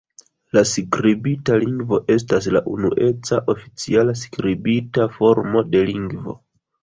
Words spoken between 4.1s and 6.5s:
skribita formo de lingvo.